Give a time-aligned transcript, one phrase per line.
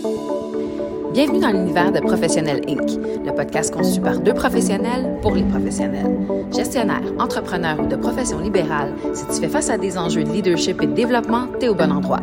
[0.00, 0.37] Thank you.
[1.18, 2.92] Bienvenue dans l'univers de Professionnel Inc.,
[3.26, 6.16] le podcast conçu par deux professionnels pour les professionnels.
[6.54, 10.80] Gestionnaire, entrepreneur ou de profession libérale, si tu fais face à des enjeux de leadership
[10.80, 12.20] et de développement, t'es au bon endroit.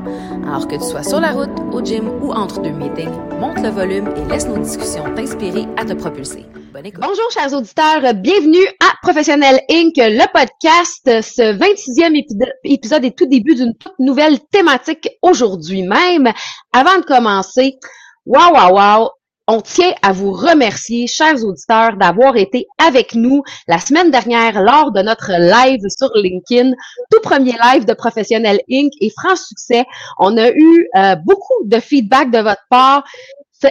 [0.47, 3.67] Alors que tu sois sur la route, au gym ou entre deux meetings, monte le
[3.67, 6.45] volume et laisse nos discussions t'inspirer à te propulser.
[6.71, 7.03] Bonne écoute.
[7.05, 11.03] Bonjour chers auditeurs, bienvenue à Professionnel Inc., le podcast.
[11.03, 12.15] Ce 26e
[12.63, 16.31] épisode est tout début d'une toute nouvelle thématique aujourd'hui même.
[16.71, 17.77] Avant de commencer,
[18.25, 19.09] Wow, wow, wow!
[19.47, 24.91] On tient à vous remercier, chers auditeurs, d'avoir été avec nous la semaine dernière lors
[24.91, 26.71] de notre live sur LinkedIn,
[27.11, 28.91] tout premier live de Professionnel Inc.
[28.99, 29.85] et franc succès.
[30.17, 33.03] On a eu euh, beaucoup de feedback de votre part.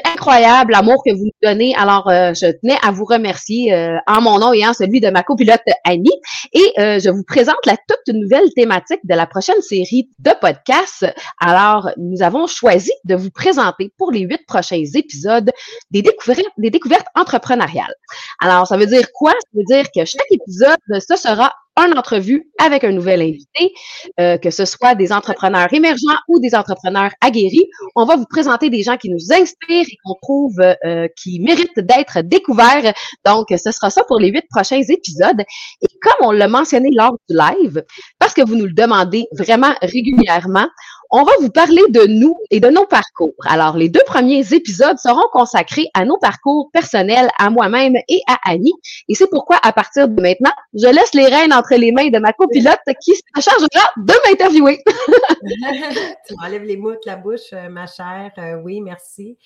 [0.04, 1.74] Incroyable l'amour que vous nous donnez.
[1.76, 5.10] Alors, euh, je tenais à vous remercier euh, en mon nom et en celui de
[5.10, 6.10] ma copilote Annie.
[6.52, 11.06] Et euh, je vous présente la toute nouvelle thématique de la prochaine série de podcasts.
[11.40, 15.50] Alors, nous avons choisi de vous présenter pour les huit prochains épisodes
[15.90, 17.94] des découvertes, des découvertes entrepreneuriales.
[18.40, 19.32] Alors, ça veut dire quoi?
[19.32, 23.74] Ça veut dire que chaque épisode, ce sera une entrevue avec un nouvel invité,
[24.20, 27.68] euh, que ce soit des entrepreneurs émergents ou des entrepreneurs aguerris.
[27.96, 31.80] On va vous présenter des gens qui nous inspirent et qu'on trouve euh, qui méritent
[31.80, 32.94] d'être découverts.
[33.24, 35.40] Donc, ce sera ça pour les huit prochains épisodes.
[35.82, 37.82] Et comme on l'a mentionné lors du live,
[38.18, 40.68] parce que vous nous le demandez vraiment régulièrement,
[41.16, 43.36] on va vous parler de nous et de nos parcours.
[43.46, 48.36] Alors, les deux premiers épisodes seront consacrés à nos parcours personnels, à moi-même et à
[48.44, 48.74] Annie.
[49.08, 52.18] Et c'est pourquoi, à partir de maintenant, je laisse les rênes entre les mains de
[52.18, 54.82] ma copilote qui se chargera de m'interviewer.
[56.26, 58.32] tu m'enlèves les mots de la bouche, euh, ma chère.
[58.38, 59.38] Euh, oui, merci.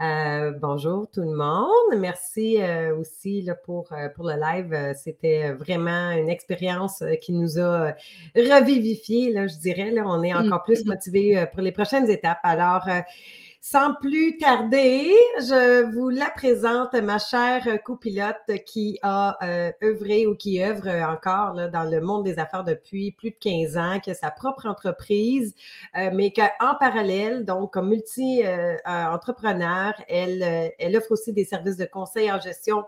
[0.00, 2.00] Euh, bonjour tout le monde.
[2.00, 2.58] Merci
[2.98, 4.94] aussi là, pour, pour le live.
[4.96, 7.92] C'était vraiment une expérience qui nous a
[8.34, 9.92] revivifié, là, je dirais.
[9.92, 12.38] Là, on est encore plus motivés euh, pour les prochaines étapes.
[12.42, 13.00] Alors, euh,
[13.60, 20.34] sans plus tarder, je vous la présente, ma chère copilote qui a euh, œuvré ou
[20.34, 24.14] qui œuvre encore dans le monde des affaires depuis plus de 15 ans, qui a
[24.14, 25.54] sa propre entreprise,
[25.94, 32.40] mais qu'en parallèle, donc comme multi-entrepreneur, elle, elle offre aussi des services de conseil en
[32.40, 32.82] gestion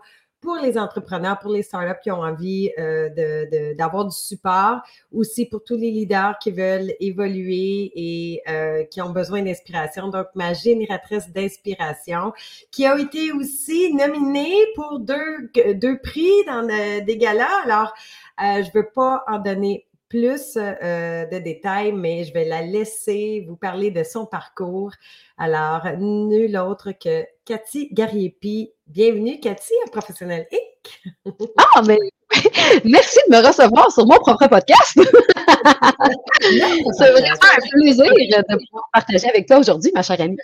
[0.45, 5.63] pour les entrepreneurs, pour les startups qui ont envie euh, d'avoir du support, aussi pour
[5.63, 10.09] tous les leaders qui veulent évoluer et euh, qui ont besoin d'inspiration.
[10.09, 12.31] Donc, ma génératrice d'inspiration,
[12.71, 17.63] qui a été aussi nominée pour deux, deux prix dans euh, des galas.
[17.65, 17.93] Alors,
[18.39, 23.57] je ne veux pas en donner plus de détails, mais je vais la laisser vous
[23.57, 24.91] parler de son parcours.
[25.37, 28.71] Alors, nul autre que Cathy Gariepi.
[28.87, 31.11] Bienvenue, Cathy, à Professionnel Inc.
[31.75, 31.97] ah, mais
[32.85, 34.97] merci de me recevoir sur mon propre podcast.
[36.97, 40.37] C'est vraiment un plaisir de pouvoir partager avec toi aujourd'hui, ma chère amie.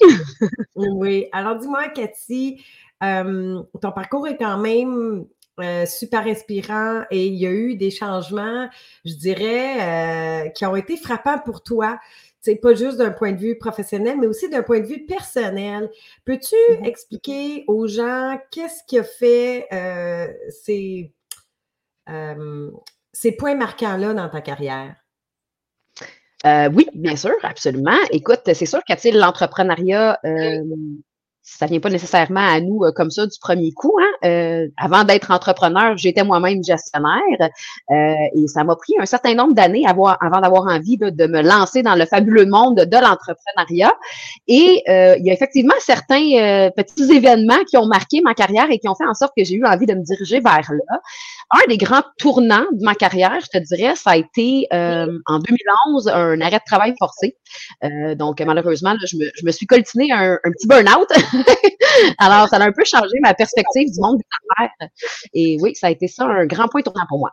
[0.76, 1.28] oui.
[1.32, 2.62] Alors, dis-moi, Cathy,
[3.04, 5.28] euh, ton parcours est quand même
[5.60, 8.70] euh, super inspirant et il y a eu des changements,
[9.04, 12.00] je dirais, euh, qui ont été frappants pour toi.
[12.40, 15.92] C'est pas juste d'un point de vue professionnel, mais aussi d'un point de vue personnel.
[16.24, 16.86] Peux-tu mm-hmm.
[16.86, 20.28] expliquer aux gens qu'est-ce qui a fait euh,
[20.64, 21.14] ces,
[23.12, 24.96] ces points marquants-là dans ta carrière?
[26.74, 28.00] oui, bien sûr, absolument.
[28.12, 30.18] Écoute, c'est sûr que l'entrepreneuriat,
[31.44, 33.94] ça vient pas nécessairement à nous euh, comme ça du premier coup.
[34.00, 34.28] Hein.
[34.28, 37.22] Euh, avant d'être entrepreneur, j'étais moi-même gestionnaire
[37.90, 41.82] euh, et ça m'a pris un certain nombre d'années avant d'avoir envie de me lancer
[41.82, 43.94] dans le fabuleux monde de l'entrepreneuriat.
[44.48, 48.88] Et il y a effectivement certains petits événements qui ont marqué ma carrière et qui
[48.88, 51.00] ont fait en sorte que j'ai eu envie de me diriger vers là.
[51.52, 56.08] Un des grands tournants de ma carrière, je te dirais, ça a été en 2011
[56.08, 57.36] un arrêt de travail forcé.
[58.16, 61.10] donc malheureusement, je, me, je, me, suis coltiné un, un petit burn-out.
[62.18, 64.26] Alors, ça a un peu changé ma perspective du monde des
[64.66, 64.90] affaires.
[65.34, 67.32] Et oui, ça a été ça un grand point tournant pour moi.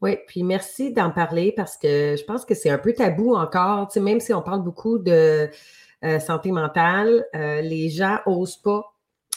[0.00, 3.88] Oui, puis merci d'en parler parce que je pense que c'est un peu tabou encore.
[3.88, 5.50] Tu sais, même si on parle beaucoup de
[6.04, 8.84] euh, santé mentale, euh, les gens osent pas.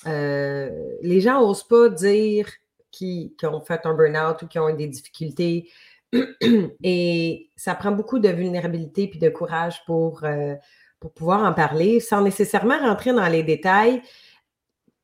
[0.08, 0.70] Euh,
[1.02, 2.48] les gens osent pas dire
[2.92, 5.70] qu'ils ont fait un burn-out ou qu'ils ont des difficultés.
[6.84, 10.24] Et ça prend beaucoup de vulnérabilité puis de courage pour
[11.02, 14.02] pour pouvoir en parler sans nécessairement rentrer dans les détails.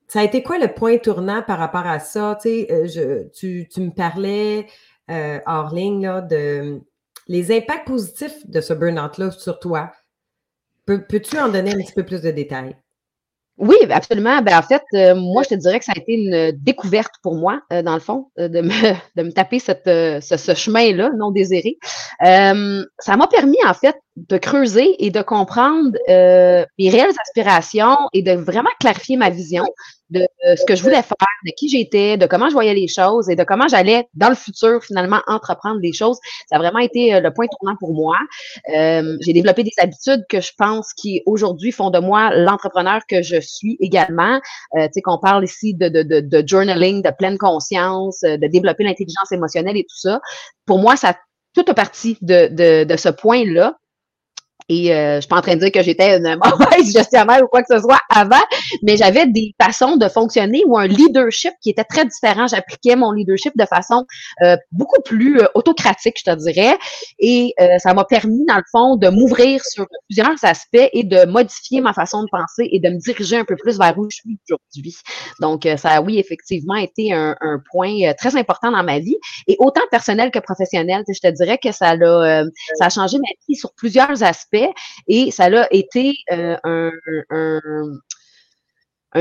[0.07, 2.37] Ça a été quoi le point tournant par rapport à ça?
[2.45, 4.67] Euh, tu, tu me parlais
[5.09, 6.79] euh, hors ligne là, de
[7.27, 9.91] les impacts positifs de ce burn-out-là sur toi.
[10.85, 12.77] Peux-tu en donner un petit peu plus de détails?
[13.57, 14.41] Oui, absolument.
[14.41, 17.35] Ben, en fait, euh, moi, je te dirais que ça a été une découverte pour
[17.35, 21.31] moi, euh, dans le fond, de, me, de me taper cette, ce, ce chemin-là non
[21.31, 21.77] désiré.
[22.21, 22.53] ça
[23.17, 28.31] m'a permis, en fait, de creuser et de comprendre euh, mes réelles aspirations et de
[28.31, 29.65] vraiment clarifier ma vision
[30.09, 33.29] de ce que je voulais faire, de qui j'étais, de comment je voyais les choses
[33.29, 36.17] et de comment j'allais dans le futur finalement entreprendre des choses.
[36.49, 38.17] Ça a vraiment été euh, le point tournant pour moi.
[38.75, 43.21] Euh, j'ai développé des habitudes que je pense qui aujourd'hui font de moi l'entrepreneur que
[43.21, 44.39] je suis également.
[44.77, 48.37] Euh, tu sais qu'on parle ici de, de, de, de, journaling, de pleine conscience, euh,
[48.37, 50.21] de développer l'intelligence émotionnelle et tout ça.
[50.65, 51.15] Pour moi, ça
[51.53, 53.77] tout a parti de, de, de ce point-là.
[54.69, 57.47] Et euh, je suis pas en train de dire que j'étais une mauvaise gestionnaire ou
[57.47, 58.43] quoi que ce soit avant,
[58.83, 62.47] mais j'avais des façons de fonctionner ou un leadership qui était très différent.
[62.47, 64.05] J'appliquais mon leadership de façon
[64.43, 66.77] euh, beaucoup plus euh, autocratique, je te dirais.
[67.19, 71.25] Et euh, ça m'a permis, dans le fond, de m'ouvrir sur plusieurs aspects et de
[71.25, 74.17] modifier ma façon de penser et de me diriger un peu plus vers où je
[74.17, 74.95] suis aujourd'hui.
[75.39, 79.17] Donc, ça a, oui, effectivement, été un, un, point très important dans ma vie.
[79.47, 82.43] Et autant personnel que professionnel, je te dirais que ça a,
[82.75, 84.56] ça a changé ma vie sur plusieurs aspects
[85.07, 86.91] et ça a été euh, un,
[87.29, 87.61] un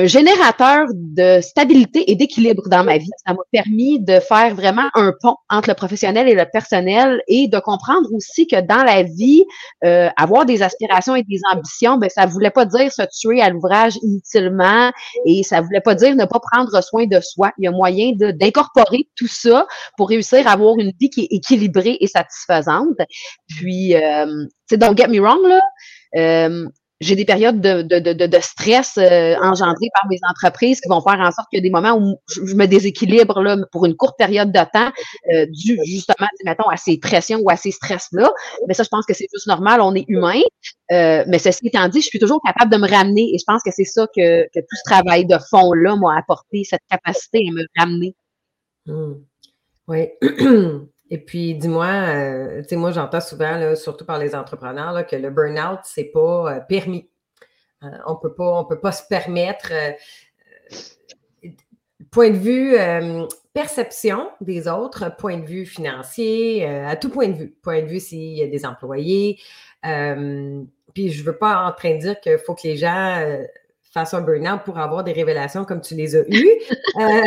[0.04, 3.10] générateur de stabilité et d'équilibre dans ma vie.
[3.26, 7.48] Ça m'a permis de faire vraiment un pont entre le professionnel et le personnel et
[7.48, 9.44] de comprendre aussi que dans la vie,
[9.84, 13.50] euh, avoir des aspirations et des ambitions, ben ça voulait pas dire se tuer à
[13.50, 14.90] l'ouvrage inutilement
[15.24, 17.52] et ça voulait pas dire ne pas prendre soin de soi.
[17.58, 19.66] Il y a moyen d'incorporer tout ça
[19.96, 22.98] pour réussir à avoir une vie qui est équilibrée et satisfaisante.
[23.48, 25.60] Puis, euh, don't get me wrong là.
[26.16, 26.66] Euh,
[27.00, 31.00] j'ai des périodes de, de, de, de stress euh, engendrées par mes entreprises qui vont
[31.02, 33.94] faire en sorte qu'il y a des moments où je, me déséquilibre là, pour une
[33.94, 34.90] courte période de temps,
[35.32, 38.30] euh, dû justement, mettons, à ces pressions ou à ces stress-là.
[38.66, 40.40] Mais ça, je pense que c'est juste normal, on est humain.
[40.92, 43.62] Euh, mais ceci étant dit, je suis toujours capable de me ramener et je pense
[43.62, 47.52] que c'est ça que, que tout ce travail de fond-là m'a apporté, cette capacité à
[47.52, 48.14] me ramener.
[48.86, 49.14] Mmh.
[49.88, 50.08] Oui.
[51.10, 55.30] Et puis, dis-moi, euh, tu sais, moi, j'entends souvent, surtout par les entrepreneurs, que le
[55.30, 57.08] burn-out, c'est pas euh, permis.
[57.84, 59.72] Euh, on peut pas, on peut pas se permettre.
[62.10, 62.76] point de vue
[63.52, 67.56] perception des autres, point de vue financier, à tout point de vue.
[67.62, 69.38] Point de vue s'il y a des employés.
[69.82, 73.22] puis, je veux pas en train de dire qu'il faut que les gens
[73.96, 76.50] fasse un burn-out pour avoir des révélations comme tu les as eues.
[77.00, 77.20] Euh,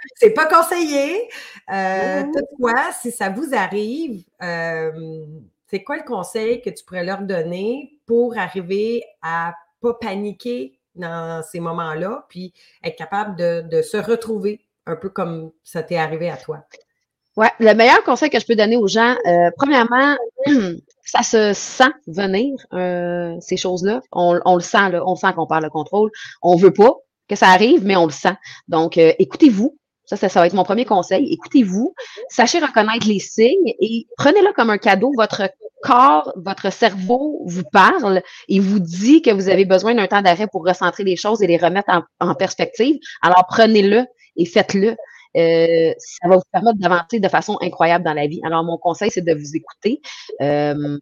[0.14, 1.28] c'est pas conseillé.
[1.70, 5.26] Euh, toutefois, si ça vous arrive, euh,
[5.66, 9.52] c'est quoi le conseil que tu pourrais leur donner pour arriver à
[9.82, 15.50] pas paniquer dans ces moments-là, puis être capable de, de se retrouver un peu comme
[15.64, 16.64] ça t'est arrivé à toi?
[17.36, 20.16] Ouais, le meilleur conseil que je peux donner aux gens, euh, premièrement,
[21.06, 24.02] ça se sent venir, euh, ces choses-là.
[24.12, 26.10] On, le sent, là, on sent qu'on perd le contrôle.
[26.42, 26.94] On veut pas
[27.28, 28.36] que ça arrive, mais on le sent.
[28.68, 29.78] Donc, euh, écoutez-vous.
[30.04, 31.32] Ça, ça, va être mon premier conseil.
[31.32, 31.92] Écoutez-vous,
[32.28, 35.12] sachez reconnaître les signes et prenez-le comme un cadeau.
[35.16, 35.50] Votre
[35.82, 40.46] corps, votre cerveau vous parle et vous dit que vous avez besoin d'un temps d'arrêt
[40.46, 42.98] pour recentrer les choses et les remettre en perspective.
[43.20, 44.04] Alors, prenez-le
[44.36, 44.96] et faites-le.
[45.36, 48.40] Euh, ça va vous permettre d'avancer de façon incroyable dans la vie.
[48.44, 50.00] Alors, mon conseil, c'est de vous écouter.
[50.40, 50.98] Euh,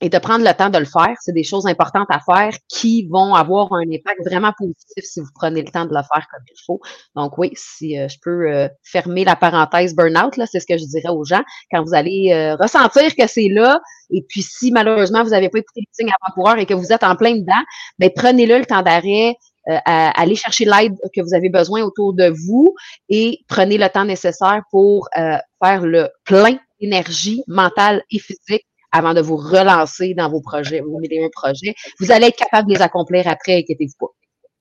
[0.00, 1.14] et de prendre le temps de le faire.
[1.20, 5.30] C'est des choses importantes à faire qui vont avoir un impact vraiment positif si vous
[5.34, 6.80] prenez le temps de le faire comme il faut.
[7.14, 11.08] Donc oui, si euh, je peux fermer la parenthèse burn-out, c'est ce que je dirais
[11.08, 11.42] aux gens.
[11.70, 13.80] Quand vous allez ressentir que c'est là,
[14.10, 17.04] et puis si malheureusement vous n'avez pas écouté les signes avant-coureurs et que vous êtes
[17.04, 17.62] en plein dedans,
[17.98, 19.36] ben prenez-le le temps d'arrêt,
[19.66, 22.74] à, aller chercher l'aide que vous avez besoin autour de vous
[23.08, 29.14] et prenez le temps nécessaire pour euh, faire le plein d'énergie mentale et physique avant
[29.14, 31.74] de vous relancer dans vos projets, vos milliers projets.
[31.98, 34.12] Vous allez être capable de les accomplir après, inquiétez-vous pas.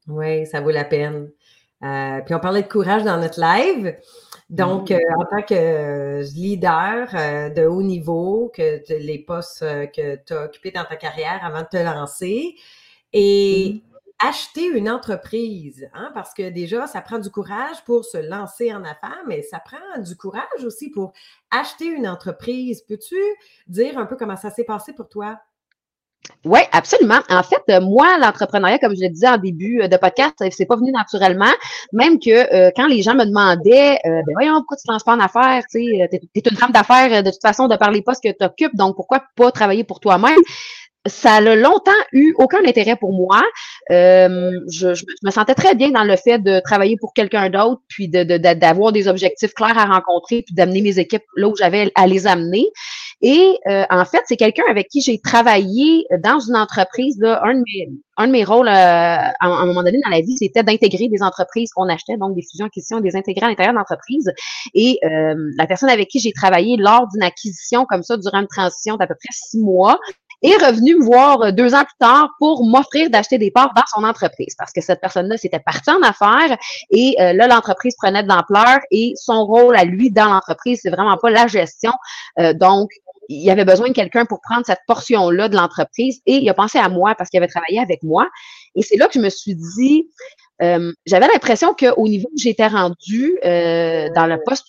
[0.07, 1.29] Oui, ça vaut la peine.
[1.83, 3.95] Euh, puis on parlait de courage dans notre live.
[4.49, 4.99] Donc, mm.
[5.19, 10.85] en tant que leader de haut niveau, que les postes que tu as occupés dans
[10.85, 12.55] ta carrière avant de te lancer,
[13.11, 13.92] et mm
[14.27, 18.83] acheter une entreprise, hein, parce que déjà, ça prend du courage pour se lancer en
[18.83, 21.13] affaires, mais ça prend du courage aussi pour
[21.51, 22.81] acheter une entreprise.
[22.81, 23.17] Peux-tu
[23.67, 25.39] dire un peu comment ça s'est passé pour toi?
[26.45, 27.19] Oui, absolument.
[27.29, 30.65] En fait, euh, moi, l'entrepreneuriat, comme je le disais en début euh, de podcast, c'est
[30.65, 31.51] pas venu naturellement.
[31.91, 35.15] Même que euh, quand les gens me demandaient, ben voyons, pourquoi tu te lances pas
[35.15, 35.63] en affaires?
[35.69, 38.45] Tu sais, es, une femme d'affaires de toute façon de par les postes que tu
[38.45, 40.39] occupes, donc pourquoi pas travailler pour toi-même?
[41.05, 43.41] Ça a longtemps eu aucun intérêt pour moi.
[43.91, 44.87] Euh, je,
[45.23, 48.99] me sentais très bien dans le fait de travailler pour quelqu'un d'autre, puis d'avoir de,
[48.99, 52.67] des objectifs clairs à rencontrer, puis d'amener mes équipes là où j'avais à les amener.
[53.21, 57.17] Et euh, en fait, c'est quelqu'un avec qui j'ai travaillé dans une entreprise.
[57.19, 60.19] Là, un, de mes, un de mes rôles euh, à, un moment donné dans la
[60.21, 63.75] vie, c'était d'intégrer des entreprises qu'on achetait, donc des fusions, acquisitions, des intégrer à l'intérieur
[63.75, 64.31] d'entreprise.
[64.73, 68.95] Et la personne avec qui j'ai travaillé lors d'une acquisition comme ça durant une transition
[68.95, 69.99] d'à peu près six mois,
[70.43, 74.03] est revenu me voir deux ans plus tard pour m'offrir d'acheter des parts dans son
[74.03, 76.57] entreprise parce que cette personne-là s'était partie en affaires
[76.91, 81.17] et là, l'entreprise prenait de l'ampleur et son rôle à lui dans l'entreprise, c'est vraiment
[81.17, 81.93] pas la gestion.
[82.55, 82.89] donc,
[83.29, 86.77] il avait besoin de quelqu'un pour prendre cette portion-là de l'entreprise et il a pensé
[86.77, 88.27] à moi parce qu'il avait travaillé avec moi.
[88.75, 90.09] Et c'est là que je me suis dit,
[90.61, 94.67] euh, j'avais l'impression qu'au niveau où j'étais rendue, euh, dans le poste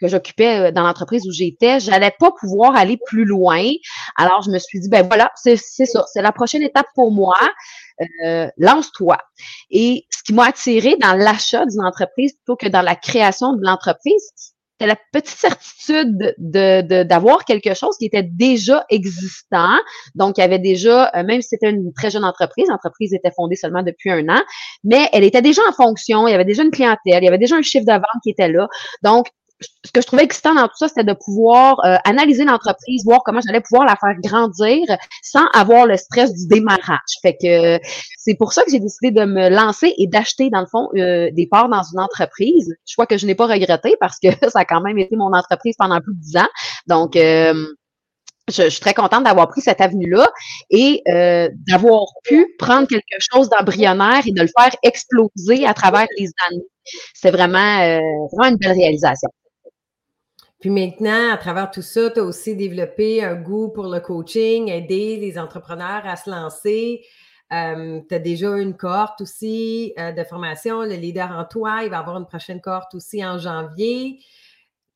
[0.00, 3.62] que j'occupais euh, dans l'entreprise où j'étais, j'allais pas pouvoir aller plus loin.
[4.16, 7.36] Alors, je me suis dit, ben voilà, c'est ça, c'est la prochaine étape pour moi.
[8.58, 9.18] lance-toi.
[9.70, 13.64] Et ce qui m'a attiré dans l'achat d'une entreprise plutôt que dans la création de
[13.64, 14.32] l'entreprise,
[14.78, 19.74] c'était la petite certitude de, d'avoir quelque chose qui était déjà existant.
[20.14, 23.30] Donc, il y avait déjà, euh, même si c'était une très jeune entreprise, l'entreprise était
[23.34, 24.42] fondée seulement depuis un an,
[24.84, 27.38] mais elle était déjà en fonction, il y avait déjà une clientèle, il y avait
[27.38, 28.68] déjà un chiffre de vente qui était là.
[29.02, 29.28] Donc,
[29.60, 33.20] ce que je trouvais excitant dans tout ça, c'était de pouvoir euh, analyser l'entreprise, voir
[33.24, 34.84] comment j'allais pouvoir la faire grandir
[35.22, 36.98] sans avoir le stress du démarrage.
[37.22, 37.80] Fait que
[38.18, 41.30] c'est pour ça que j'ai décidé de me lancer et d'acheter, dans le fond, euh,
[41.32, 42.74] des parts dans une entreprise.
[42.84, 45.74] Choix que je n'ai pas regretté parce que ça a quand même été mon entreprise
[45.78, 46.48] pendant plus de dix ans.
[46.86, 47.66] Donc, euh,
[48.48, 50.30] je, suis très contente d'avoir pris cette avenue-là
[50.70, 51.02] et
[51.66, 56.62] d'avoir pu prendre quelque chose d'embryonnaire et de le faire exploser à travers les années.
[57.14, 57.98] C'est vraiment,
[58.32, 59.30] vraiment une belle réalisation.
[60.60, 64.68] Puis maintenant, à travers tout ça, tu as aussi développé un goût pour le coaching,
[64.68, 67.04] aider les entrepreneurs à se lancer.
[67.52, 71.84] Euh, tu as déjà une cohorte aussi euh, de formation, le leader en toi.
[71.84, 74.20] Il va avoir une prochaine cohorte aussi en janvier.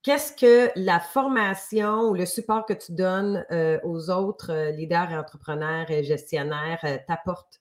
[0.02, 5.90] Qu'est-ce que la formation ou le support que tu donnes euh, aux autres leaders, entrepreneurs
[5.90, 7.60] et gestionnaires t'apporte?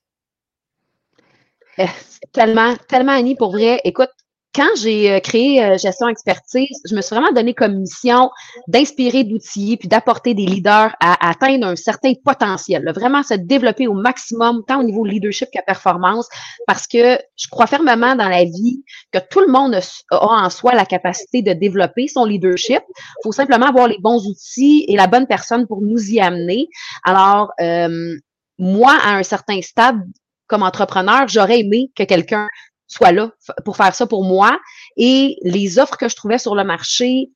[2.32, 3.80] Tellement, tellement, Annie, pour vrai.
[3.84, 4.10] Écoute,
[4.54, 8.30] quand j'ai euh, créé euh, Gestion Expertise, je me suis vraiment donné comme mission
[8.66, 13.94] d'inspirer, d'outiller, puis d'apporter des leaders à, atteindre un certain potentiel, vraiment se développer au
[13.94, 16.28] maximum, tant au niveau leadership que performance,
[16.66, 19.80] parce que je crois fermement dans la vie que tout le monde a
[20.10, 22.82] en soi la capacité de développer son leadership.
[22.88, 26.68] Il faut simplement avoir les bons outils et la bonne personne pour nous y amener.
[27.04, 28.16] Alors, euh,
[28.58, 30.00] moi, à un certain stade,
[30.48, 32.48] comme entrepreneur, j'aurais aimé que quelqu'un
[32.90, 33.30] soit là
[33.64, 34.58] pour faire ça pour moi.
[34.96, 37.30] Et les offres que je trouvais sur le marché,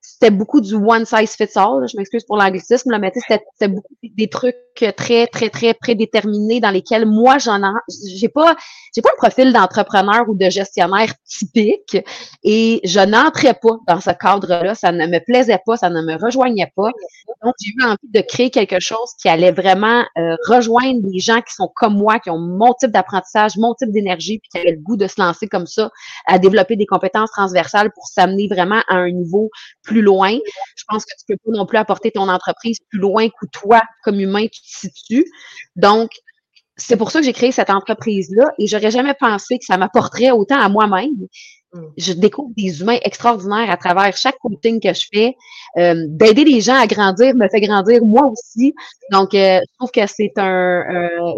[0.00, 1.86] c'était beaucoup du one size fits all.
[1.90, 4.56] Je m'excuse pour l'anglicisme, mais c'était beaucoup des trucs
[4.96, 7.60] très, très, très prédéterminés dans lesquels moi, j'en
[8.08, 8.56] j'ai pas,
[8.94, 11.98] j'ai pas un profil d'entrepreneur ou de gestionnaire typique
[12.42, 14.74] et je n'entrais pas dans ce cadre-là.
[14.74, 16.90] Ça ne me plaisait pas, ça ne me rejoignait pas.
[17.44, 21.40] Donc, j'ai eu envie de créer quelque chose qui allait vraiment euh, rejoindre les gens
[21.40, 24.76] qui sont comme moi, qui ont mon type d'apprentissage, mon type d'énergie, puis qui avaient
[24.76, 25.90] le goût de se lancer comme ça,
[26.26, 29.50] à développer des compétences transversales pour s'amener vraiment à un niveau
[29.82, 30.38] plus loin.
[30.76, 33.82] Je pense que tu peux pas non plus apporter ton entreprise plus loin que toi,
[34.04, 35.24] comme humain, tu te situes.
[35.76, 36.10] Donc,
[36.76, 40.30] c'est pour ça que j'ai créé cette entreprise-là et j'aurais jamais pensé que ça m'apporterait
[40.30, 41.26] autant à moi-même.
[41.72, 41.86] Mm.
[41.96, 45.36] Je découvre des humains extraordinaires à travers chaque coaching que je fais.
[45.78, 48.74] Euh, d'aider les gens à grandir me fait grandir moi aussi.
[49.12, 50.84] Donc, euh, je trouve que c'est un,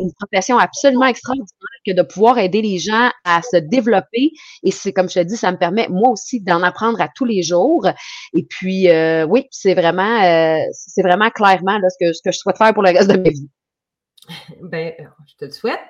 [0.00, 1.46] une profession absolument extraordinaire
[1.86, 4.30] que de pouvoir aider les gens à se développer.
[4.62, 7.26] Et c'est comme je te dis, ça me permet moi aussi d'en apprendre à tous
[7.26, 7.86] les jours.
[8.34, 12.38] Et puis, euh, oui, c'est vraiment, c'est vraiment clairement là, ce, que, ce que je
[12.38, 13.48] souhaite faire pour le reste de ma vie.
[14.62, 14.92] Ben,
[15.26, 15.80] je te le souhaite.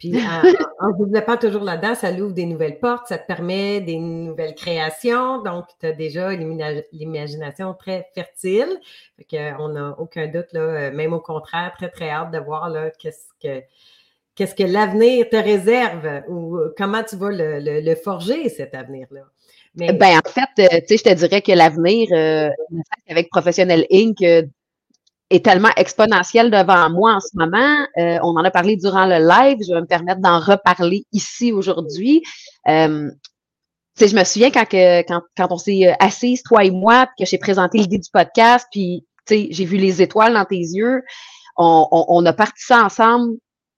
[0.00, 0.14] Puis
[0.80, 4.54] en, ne développant toujours là-dedans, ça l'ouvre des nouvelles portes, ça te permet des nouvelles
[4.54, 5.42] créations.
[5.42, 8.80] Donc, tu as déjà l'imagination très fertile.
[9.58, 13.28] on n'a aucun doute, là, euh, même au contraire, très, très hâte de voir qu'est-ce
[13.40, 13.62] que
[14.36, 19.20] qu'est-ce que l'avenir te réserve ou comment tu vas le, forger, cet avenir-là.
[19.74, 19.92] Mais...
[19.92, 22.48] Ben, en fait, euh, tu sais, je te dirais que l'avenir, euh,
[23.08, 24.16] avec Professionnel Inc.,
[25.30, 27.86] est tellement exponentielle devant moi en ce moment.
[27.98, 29.58] Euh, on en a parlé durant le live.
[29.66, 32.22] Je vais me permettre d'en reparler ici aujourd'hui.
[32.68, 33.10] Euh,
[33.98, 37.24] je me souviens quand, que, quand, quand on s'est euh, assis, toi et moi, que
[37.24, 41.02] j'ai présenté l'idée du podcast, puis j'ai vu les étoiles dans tes yeux.
[41.56, 43.36] On, on, on, a parti ça ensemble,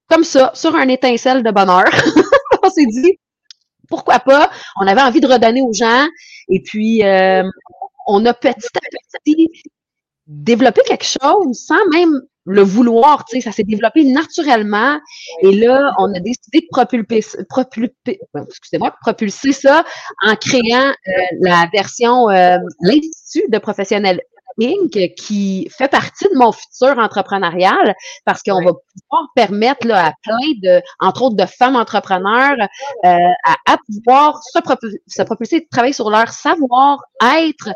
[0.09, 1.85] comme ça, sur un étincelle de bonheur.
[2.63, 3.19] on s'est dit,
[3.89, 4.51] pourquoi pas?
[4.81, 6.07] On avait envie de redonner aux gens.
[6.49, 7.43] Et puis, euh,
[8.07, 8.81] on a petit à
[9.25, 9.51] petit
[10.33, 14.99] développer quelque chose sans même le vouloir, tu sais, ça s'est développé naturellement.
[15.43, 17.95] Et là, on a décidé de propulser, propulser,
[18.49, 19.85] excusez-moi, propulser ça
[20.25, 24.21] en créant euh, la version, euh, l'Institut de professionnels
[24.61, 27.95] Inc., qui fait partie de mon futur entrepreneurial
[28.27, 32.57] parce qu'on va pouvoir permettre là, à plein de, entre autres de femmes entrepreneurs,
[33.05, 33.09] euh,
[33.47, 37.71] à, à, pouvoir se, propulser, se propulser, travailler sur leur savoir-être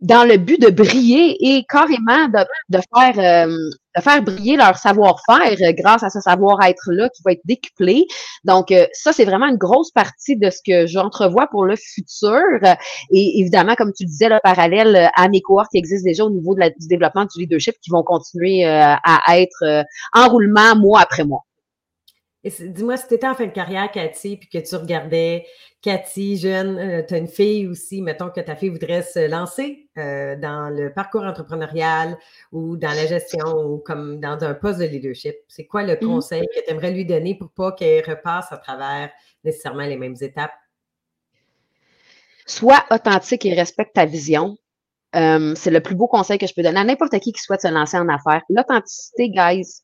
[0.00, 3.56] dans le but de briller et carrément de, de faire euh,
[3.96, 8.06] de faire briller leur savoir-faire euh, grâce à ce savoir-être-là qui va être décuplé.
[8.44, 12.42] Donc, euh, ça, c'est vraiment une grosse partie de ce que j'entrevois pour le futur.
[13.10, 16.54] Et évidemment, comme tu disais, le parallèle à mes cohortes qui existent déjà au niveau
[16.54, 19.84] du développement du leadership qui vont continuer à être
[20.14, 21.45] en roulement mois après mois.
[22.46, 25.46] Dis-moi, si tu étais en fin de carrière, Cathy, puis que tu regardais
[25.82, 29.88] Cathy, jeune, euh, tu as une fille aussi, mettons que ta fille voudrait se lancer
[29.98, 32.16] euh, dans le parcours entrepreneurial
[32.52, 35.34] ou dans la gestion ou comme dans un poste de leadership.
[35.48, 38.58] C'est quoi le mmh conseil que tu aimerais lui donner pour pas qu'elle repasse à
[38.58, 39.10] travers
[39.44, 40.54] nécessairement les mêmes étapes?
[42.46, 44.56] Sois authentique et respecte ta vision.
[45.14, 47.62] Euh, c'est le plus beau conseil que je peux donner à n'importe qui qui souhaite
[47.62, 48.42] se lancer en affaires.
[48.50, 49.82] L'authenticité, guys,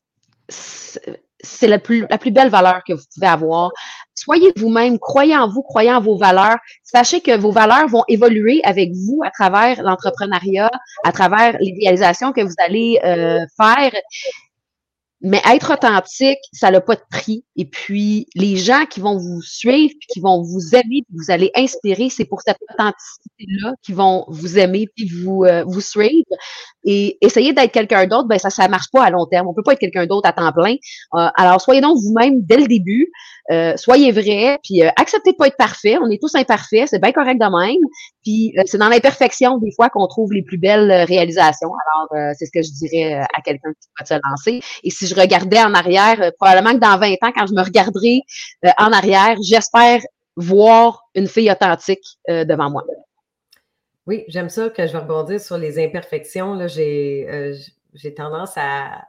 [1.43, 3.71] c'est la plus, la plus belle valeur que vous pouvez avoir.
[4.15, 6.57] Soyez vous-même, croyez en vous, croyez en vos valeurs.
[6.83, 10.71] Sachez que vos valeurs vont évoluer avec vous à travers l'entrepreneuriat,
[11.03, 13.91] à travers l'idéalisation que vous allez euh, faire.
[15.25, 17.45] Mais être authentique, ça n'a pas de prix.
[17.55, 22.09] Et puis, les gens qui vont vous suivre, qui vont vous aimer, vous allez inspirer,
[22.09, 26.25] c'est pour cette authenticité-là qui vont vous aimer puis vous, euh, vous suivre.
[26.83, 29.47] Et essayer d'être quelqu'un d'autre, ben ça, ça marche pas à long terme.
[29.47, 30.75] On peut pas être quelqu'un d'autre à temps plein.
[31.15, 33.09] Euh, alors, soyez donc vous-même dès le début.
[33.51, 35.97] Euh, soyez vrai, puis acceptez de pas être parfait.
[36.01, 37.81] On est tous imparfaits, c'est bien correct de même.
[38.23, 41.69] Puis c'est dans l'imperfection des fois qu'on trouve les plus belles réalisations.
[41.69, 44.61] Alors, c'est ce que je dirais à quelqu'un qui va se lancer.
[44.83, 48.21] Et si je regardais en arrière, probablement que dans 20 ans, quand je me regarderai
[48.77, 49.99] en arrière, j'espère
[50.35, 52.83] voir une fille authentique devant moi.
[54.05, 56.59] Oui, j'aime ça que je vais rebondir sur les imperfections.
[56.59, 57.53] Euh,
[57.93, 59.05] j'ai tendance à,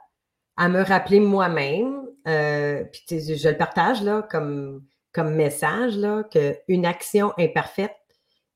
[0.69, 5.99] me rappeler moi-même, euh, puis je le partage là, comme, comme message,
[6.31, 7.95] qu'une action imparfaite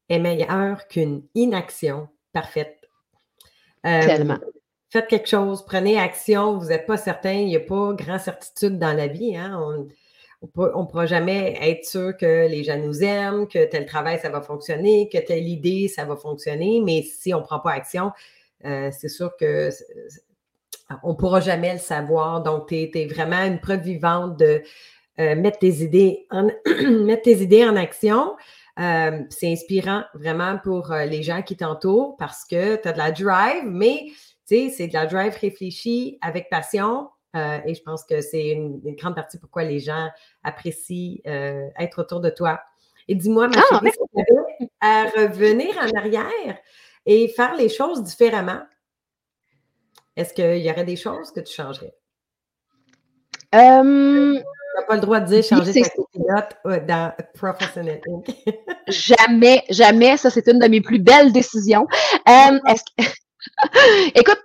[0.09, 2.77] est meilleure qu'une inaction parfaite.
[3.85, 4.39] Euh, Tellement.
[4.89, 8.79] Faites quelque chose, prenez action, vous n'êtes pas certain, il n'y a pas grand certitude
[8.79, 9.37] dans la vie.
[9.37, 9.59] Hein?
[10.41, 14.29] on ne pourra jamais être sûr que les gens nous aiment, que tel travail, ça
[14.29, 16.81] va fonctionner, que telle idée, ça va fonctionner.
[16.83, 18.11] Mais si on ne prend pas action,
[18.65, 19.69] euh, c'est sûr que
[21.03, 22.41] on ne pourra jamais le savoir.
[22.41, 24.63] Donc, tu es, vraiment une preuve vivante de
[25.19, 26.47] euh, mettre, tes idées en,
[27.05, 28.35] mettre tes idées en action.
[28.79, 33.11] Euh, c'est inspirant vraiment pour les gens qui t'entourent parce que tu as de la
[33.11, 34.07] drive, mais
[34.45, 39.15] c'est de la drive réfléchie avec passion, euh, et je pense que c'est une, grande
[39.15, 40.09] partie pourquoi les gens
[40.43, 42.59] apprécient euh, être autour de toi.
[43.07, 46.57] Et dis-moi, ma ah, chérie, à revenir en arrière
[47.05, 48.61] et faire les choses différemment,
[50.15, 51.93] est-ce qu'il y aurait des choses que tu changerais?
[53.55, 54.43] Euh, tu
[54.77, 55.89] n'as pas le droit de dire changer ta
[57.35, 58.01] Professionnel
[58.87, 60.17] jamais, jamais.
[60.17, 61.87] Ça, c'est une de mes plus belles décisions.
[64.15, 64.39] Écoute,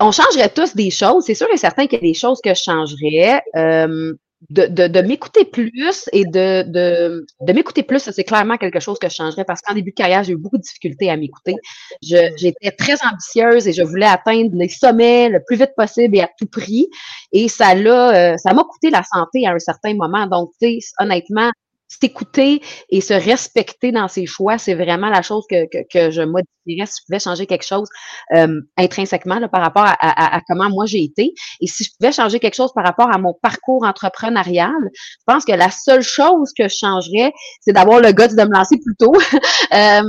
[0.00, 1.24] on changerait tous des choses.
[1.26, 3.42] C'est sûr et certain qu'il y a des choses que je changerais.
[3.56, 4.14] Euh,
[4.50, 9.08] de, de, m'écouter plus et de, de, de m'écouter plus, c'est clairement quelque chose que
[9.08, 11.54] je changerais parce qu'en début de carrière, j'ai eu beaucoup de difficultés à m'écouter.
[12.02, 16.28] J'étais très ambitieuse et je voulais atteindre les sommets le plus vite possible et à
[16.38, 16.86] tout prix.
[17.32, 20.26] Et ça l'a, euh, ça m'a coûté la santé à un certain moment.
[20.26, 21.50] Donc, tu sais, honnêtement,
[21.88, 26.22] s'écouter et se respecter dans ses choix, c'est vraiment la chose que, que, que, je
[26.22, 27.88] modifierais si je pouvais changer quelque chose
[28.34, 31.32] euh, intrinsèquement là, par rapport à, à, à, comment moi j'ai été.
[31.60, 35.44] Et si je pouvais changer quelque chose par rapport à mon parcours entrepreneurial, je pense
[35.44, 38.96] que la seule chose que je changerais, c'est d'avoir le goût de me lancer plus
[38.96, 39.14] tôt.
[39.72, 40.02] euh,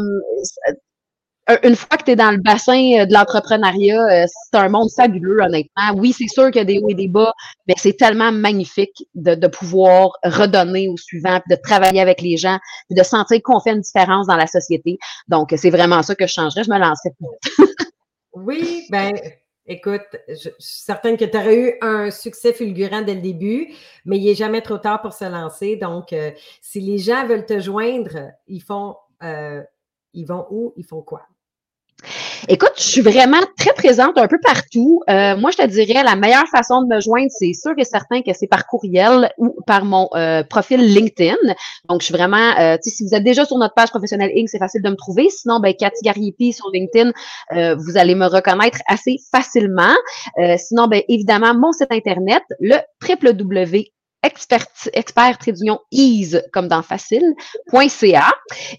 [1.63, 4.89] une fois que tu es dans le bassin euh, de l'entrepreneuriat, euh, c'est un monde
[4.95, 5.93] fabuleux, honnêtement.
[5.95, 7.33] Oui, c'est sûr qu'il y a des hauts et des bas,
[7.67, 12.59] mais c'est tellement magnifique de, de, pouvoir redonner au suivant, de travailler avec les gens,
[12.89, 14.97] de sentir qu'on fait une différence dans la société.
[15.27, 16.63] Donc, c'est vraiment ça que je changerais.
[16.63, 17.13] Je me lancerais.
[18.33, 19.13] oui, ben
[19.65, 23.73] écoute, je, suis certaine que tu aurais eu un succès fulgurant dès le début,
[24.05, 25.77] mais il n'est jamais trop tard pour se lancer.
[25.77, 26.31] Donc, euh,
[26.61, 28.97] si les gens veulent te joindre, ils font...
[29.21, 30.73] ils vont où?
[30.75, 31.21] Ils font quoi?
[32.47, 35.01] Écoute, je suis vraiment très présente un peu partout.
[35.09, 38.21] Euh, moi, je te dirais, la meilleure façon de me joindre, c'est sûr et certain
[38.21, 41.35] que c'est par courriel ou par mon euh, profil LinkedIn.
[41.89, 44.59] Donc, je suis vraiment, euh, si vous êtes déjà sur notre page professionnelle Inc., c'est
[44.59, 45.29] facile de me trouver.
[45.29, 47.11] Sinon, ben, Cathy Gariepi sur LinkedIn,
[47.51, 49.95] vous allez me reconnaître assez facilement.
[50.57, 53.91] sinon, ben, évidemment, mon site Internet, le www
[54.23, 55.37] expert, expert
[55.91, 58.25] ease comme dans facile.ca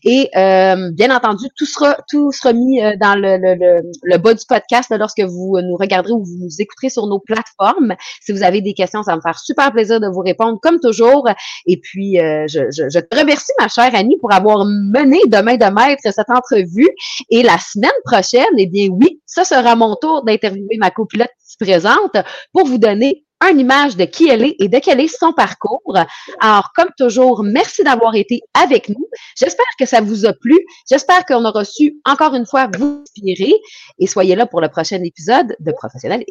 [0.05, 4.35] et euh, bien entendu tout sera tout sera mis euh, dans le, le, le, bas
[4.35, 7.95] du podcast lorsque vous nous regarderez ou vous écouterez sur nos plateformes.
[8.21, 10.81] Si vous avez des questions, ça va me faire super plaisir de vous répondre comme
[10.81, 11.29] toujours.
[11.67, 15.57] Et puis euh, je, je, je, te remercie ma chère Annie pour avoir mené demain
[15.57, 16.91] de maître cette entrevue
[17.31, 22.17] et la semaine prochaine, eh bien oui, ça sera mon tour d'interviewer ma copilote présente
[22.53, 25.97] pour vous donner une image de qui elle est et de quel est son parcours.
[26.41, 29.09] Alors, comme toujours, merci d'avoir été avec nous.
[29.37, 30.57] J'espère que ça vous a plu.
[30.91, 33.55] J'espère qu'on a reçu encore une fois vous inspirer
[33.99, 36.25] et soyez là pour le prochain épisode de Professionnel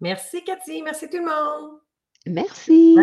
[0.00, 0.82] Merci, Cathy.
[0.82, 1.78] Merci tout le monde.
[2.26, 2.96] Merci.